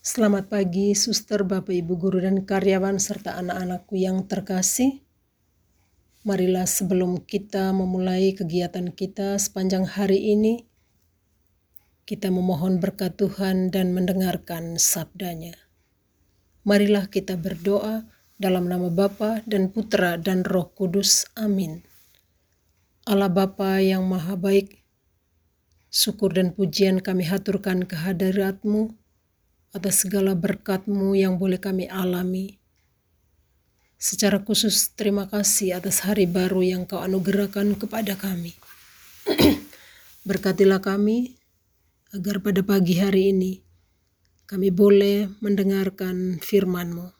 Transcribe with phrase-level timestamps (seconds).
[0.00, 5.04] Selamat pagi, suster, bapak, ibu guru, dan karyawan, serta anak-anakku yang terkasih.
[6.24, 10.64] Marilah sebelum kita memulai kegiatan kita sepanjang hari ini,
[12.08, 15.52] kita memohon berkat Tuhan dan mendengarkan sabdanya.
[16.64, 18.08] Marilah kita berdoa
[18.40, 21.28] dalam nama Bapa dan Putra dan Roh Kudus.
[21.36, 21.84] Amin.
[23.04, 24.80] Allah Bapa yang Maha Baik,
[25.92, 28.96] syukur dan pujian kami haturkan kehadiratmu
[29.70, 32.58] atas segala berkatmu yang boleh kami alami.
[34.00, 38.56] Secara khusus terima kasih atas hari baru yang kau anugerahkan kepada kami.
[40.28, 41.36] Berkatilah kami
[42.16, 43.60] agar pada pagi hari ini
[44.50, 47.14] kami boleh mendengarkan firman-Mu.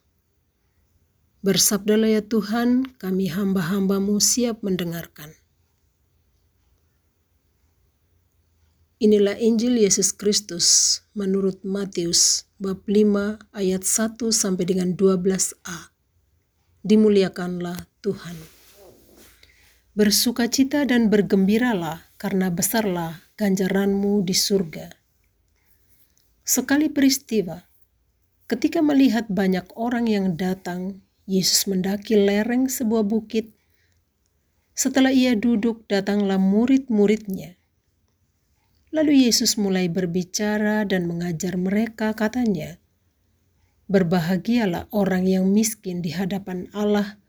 [1.46, 5.32] Bersabdalah ya Tuhan, kami hamba-hambamu siap mendengarkan.
[9.00, 15.96] Inilah Injil Yesus Kristus menurut Matius bab 5 ayat 1 sampai dengan 12a.
[16.84, 18.36] Dimuliakanlah Tuhan.
[19.96, 24.92] Bersukacita dan bergembiralah karena besarlah ganjaranmu di surga.
[26.44, 27.56] Sekali peristiwa,
[28.52, 33.56] ketika melihat banyak orang yang datang, Yesus mendaki lereng sebuah bukit.
[34.76, 37.59] Setelah ia duduk, datanglah murid-muridnya
[38.90, 42.82] Lalu Yesus mulai berbicara dan mengajar mereka, katanya,
[43.86, 47.22] Berbahagialah orang yang miskin di hadapan Allah,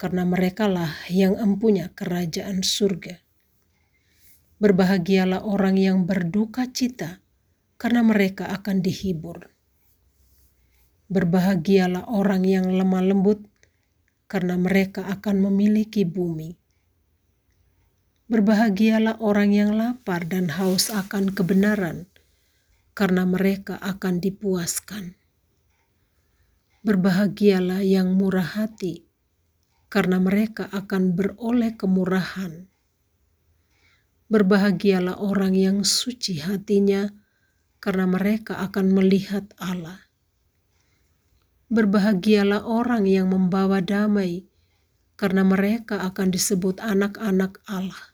[0.00, 3.20] karena merekalah yang empunya kerajaan surga.
[4.60, 7.20] Berbahagialah orang yang berduka cita,
[7.76, 9.52] karena mereka akan dihibur.
[11.12, 13.44] Berbahagialah orang yang lemah lembut,
[14.24, 16.63] karena mereka akan memiliki bumi.
[18.24, 22.08] Berbahagialah orang yang lapar dan haus akan kebenaran,
[22.96, 25.12] karena mereka akan dipuaskan.
[26.80, 29.04] Berbahagialah yang murah hati,
[29.92, 32.64] karena mereka akan beroleh kemurahan.
[34.32, 37.12] Berbahagialah orang yang suci hatinya,
[37.76, 40.00] karena mereka akan melihat Allah.
[41.68, 44.48] Berbahagialah orang yang membawa damai,
[45.20, 48.13] karena mereka akan disebut anak-anak Allah.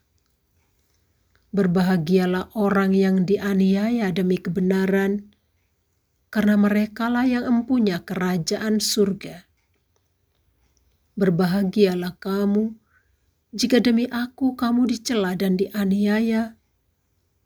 [1.51, 5.35] Berbahagialah orang yang dianiaya demi kebenaran,
[6.31, 9.51] karena merekalah yang empunya kerajaan surga.
[11.19, 12.79] Berbahagialah kamu
[13.51, 16.55] jika demi aku kamu dicela dan dianiaya,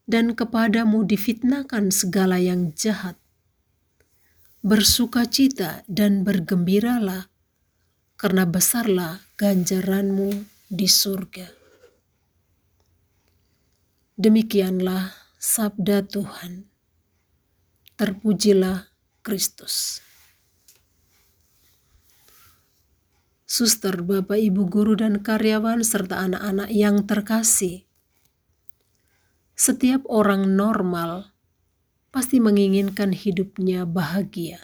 [0.05, 3.17] dan kepadamu difitnahkan segala yang jahat.
[4.61, 7.33] Bersukacita dan bergembiralah,
[8.21, 11.64] karena besarlah ganjaranmu di surga.
[14.15, 15.11] Demikianlah
[15.43, 16.71] sabda Tuhan.
[17.99, 18.87] Terpujilah
[19.27, 20.07] Kristus.
[23.43, 27.91] Suster, Bapak, Ibu guru dan karyawan serta anak-anak yang terkasih.
[29.59, 31.35] Setiap orang normal
[32.15, 34.63] pasti menginginkan hidupnya bahagia.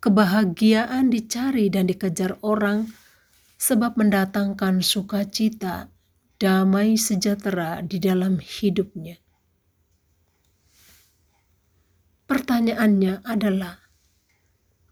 [0.00, 2.88] Kebahagiaan dicari dan dikejar orang
[3.60, 5.92] sebab mendatangkan sukacita
[6.42, 9.14] damai sejahtera di dalam hidupnya.
[12.26, 13.78] Pertanyaannya adalah,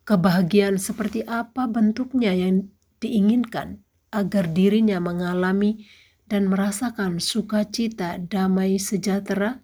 [0.06, 2.70] kebahagiaan seperti apa bentuknya yang
[3.02, 3.82] diinginkan
[4.14, 5.90] agar dirinya mengalami
[6.30, 9.58] dan merasakan sukacita damai sejahtera?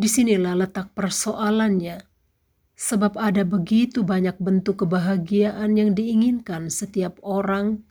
[0.00, 2.11] Di sinilah letak persoalannya
[2.82, 7.86] sebab ada begitu banyak bentuk kebahagiaan yang diinginkan setiap orang,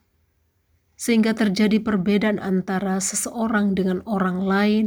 [1.00, 4.85] sehingga terjadi perbedaan antara seseorang dengan orang lain,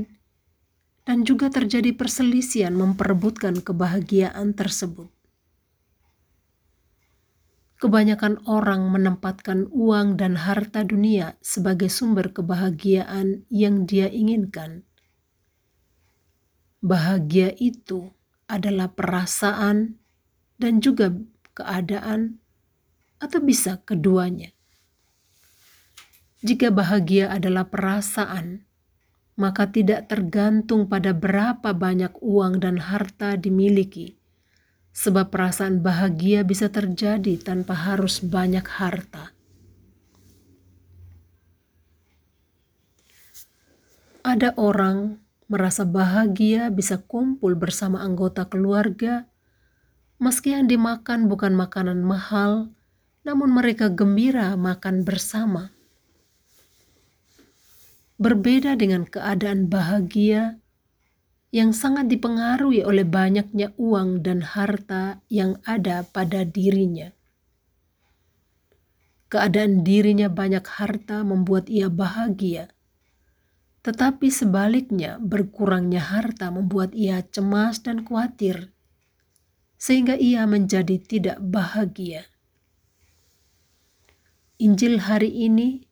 [1.09, 5.09] dan juga terjadi perselisihan memperebutkan kebahagiaan tersebut.
[7.81, 14.85] Kebanyakan orang menempatkan uang dan harta dunia sebagai sumber kebahagiaan yang dia inginkan.
[16.85, 18.13] Bahagia itu
[18.49, 20.04] adalah perasaan
[20.61, 21.15] dan juga
[21.55, 22.39] keadaan,
[23.23, 24.53] atau bisa keduanya.
[26.45, 28.69] Jika bahagia adalah perasaan,
[29.35, 34.21] maka tidak tergantung pada berapa banyak uang dan harta dimiliki,
[34.95, 39.33] sebab perasaan bahagia bisa terjadi tanpa harus banyak harta.
[44.25, 49.29] Ada orang merasa bahagia bisa kumpul bersama anggota keluarga,
[50.19, 52.71] meski yang dimakan bukan makanan mahal,
[53.23, 55.75] namun mereka gembira makan bersama.
[58.15, 60.63] berbeda dengan keadaan bahagia
[61.55, 67.15] yang sangat dipengaruhi oleh banyaknya uang dan harta yang ada pada dirinya.
[69.31, 72.71] Keadaan dirinya banyak harta membuat ia bahagia,
[73.83, 78.74] tetapi sebaliknya berkurangnya harta membuat ia cemas dan khawatir,
[79.85, 82.25] sehingga ia menjadi tidak bahagia.
[84.57, 85.85] Injil hari ini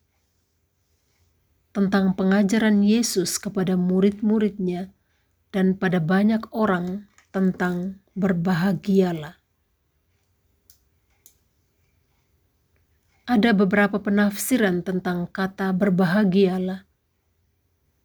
[1.77, 4.89] tentang pengajaran Yesus kepada murid-muridnya
[5.53, 9.37] dan pada banyak orang tentang berbahagialah.
[13.29, 16.81] Ada beberapa penafsiran tentang kata berbahagialah,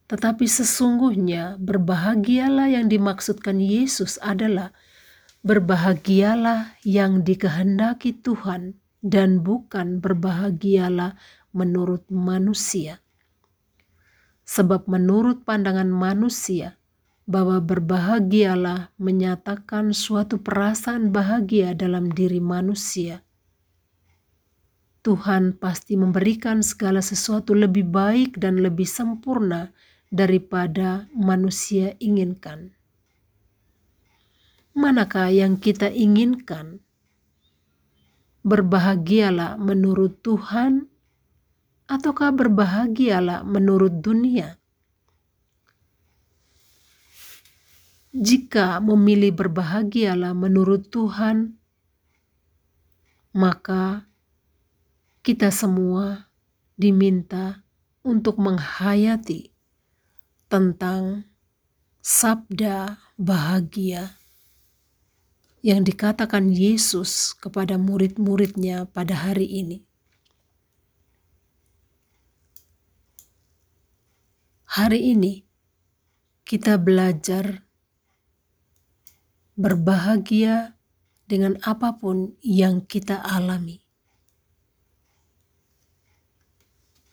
[0.05, 4.69] tetapi sesungguhnya berbahagialah yang dimaksudkan Yesus adalah
[5.39, 11.15] berbahagialah yang dikehendaki Tuhan dan bukan berbahagialah
[11.55, 12.99] menurut manusia.
[14.43, 16.79] Sebab menurut pandangan manusia,
[17.29, 23.21] bahwa berbahagialah menyatakan suatu perasaan bahagia dalam diri manusia.
[25.05, 29.69] Tuhan pasti memberikan segala sesuatu lebih baik dan lebih sempurna
[30.09, 32.73] daripada manusia inginkan.
[34.77, 36.83] Manakah yang kita inginkan?
[38.45, 40.87] Berbahagialah menurut Tuhan,
[41.89, 44.61] ataukah berbahagialah menurut dunia?
[48.13, 51.57] Jika memilih berbahagialah menurut Tuhan,
[53.33, 54.09] maka
[55.21, 56.29] kita semua
[56.73, 57.61] diminta
[58.01, 59.53] untuk menghayati
[60.49, 61.29] tentang
[62.01, 64.18] sabda bahagia
[65.59, 69.83] yang dikatakan Yesus kepada murid-muridnya pada hari ini.
[74.69, 75.43] Hari ini
[76.47, 77.67] kita belajar
[79.59, 80.79] berbahagia
[81.27, 83.83] dengan apa pun yang kita alami.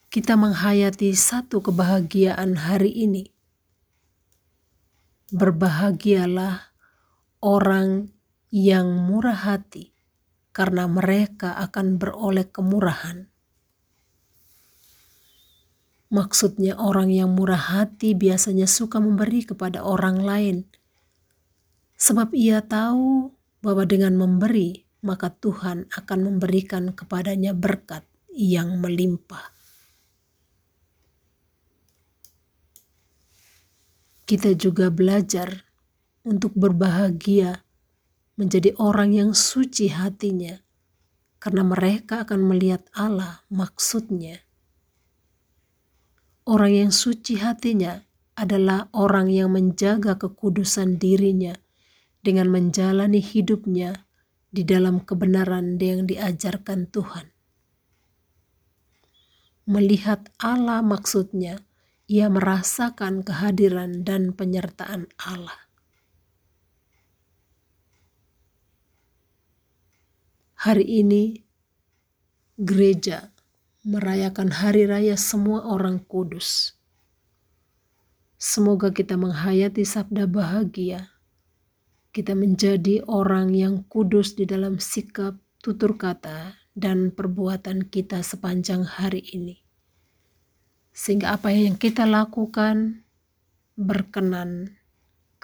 [0.08, 3.28] Kita menghayati satu kebahagiaan hari ini.
[5.34, 6.72] Berbahagialah
[7.43, 8.16] orang
[8.50, 9.93] yang murah hati,
[10.54, 13.28] karena mereka akan beroleh kemurahan.
[16.06, 20.64] Maksudnya, orang yang murah hati biasanya suka memberi kepada orang lain
[21.96, 23.32] sebab ia tahu
[23.64, 29.50] bahwa dengan memberi, maka Tuhan akan memberikan kepadanya berkat yang melimpah.
[34.28, 35.64] Kita juga belajar
[36.26, 37.66] untuk berbahagia
[38.37, 40.61] menjadi orang yang suci hatinya,
[41.41, 44.44] karena mereka akan melihat Allah maksudnya.
[46.47, 48.06] Orang yang suci hatinya
[48.37, 51.56] adalah orang yang menjaga kekudusan dirinya
[52.21, 54.06] dengan menjalani hidupnya
[54.53, 57.32] di dalam kebenaran yang diajarkan Tuhan.
[59.67, 61.67] Melihat Allah maksudnya,
[62.06, 65.66] ia merasakan kehadiran dan penyertaan Allah.
[70.67, 71.47] Hari ini,
[72.59, 73.31] gereja
[73.87, 76.75] merayakan hari raya semua orang kudus.
[78.35, 81.15] Semoga kita menghayati sabda bahagia
[82.17, 89.20] kita menjadi orang yang kudus di dalam sikap, tutur kata, dan perbuatan kita sepanjang hari
[89.37, 89.61] ini.
[90.96, 93.05] Sehingga apa yang kita lakukan
[93.77, 94.81] berkenan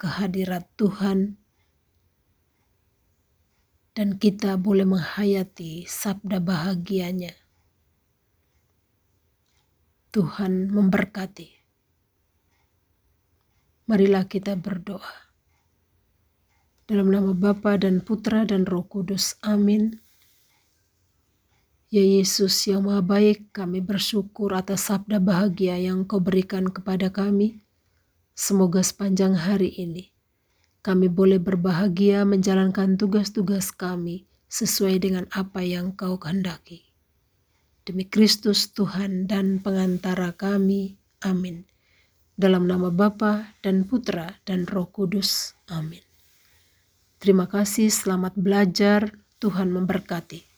[0.01, 1.37] kehadirat Tuhan
[3.93, 7.37] dan kita boleh menghayati sabda bahagianya.
[10.13, 11.49] Tuhan memberkati.
[13.89, 15.29] Marilah kita berdoa.
[16.89, 19.37] Dalam nama Bapa dan Putra dan Roh Kudus.
[19.41, 20.01] Amin.
[21.93, 27.61] Ya Yesus yang maha baik, kami bersyukur atas sabda bahagia yang kau berikan kepada kami.
[28.33, 30.12] Semoga sepanjang hari ini
[30.83, 36.91] kami boleh berbahagia menjalankan tugas-tugas kami sesuai dengan apa yang kau kehendaki.
[37.87, 40.99] Demi Kristus Tuhan dan pengantara kami.
[41.23, 41.63] Amin.
[42.35, 45.55] Dalam nama Bapa dan Putra dan Roh Kudus.
[45.71, 46.03] Amin.
[47.23, 49.15] Terima kasih, selamat belajar.
[49.39, 50.52] Tuhan memberkati.